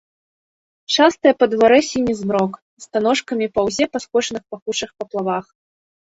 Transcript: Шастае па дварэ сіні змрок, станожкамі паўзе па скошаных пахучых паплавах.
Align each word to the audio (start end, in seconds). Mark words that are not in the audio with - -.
Шастае 0.93 1.33
па 1.41 1.45
дварэ 1.51 1.75
сіні 1.89 2.15
змрок, 2.21 2.53
станожкамі 2.85 3.47
паўзе 3.57 3.85
па 3.97 4.01
скошаных 4.05 4.43
пахучых 4.55 4.89
паплавах. 5.03 5.45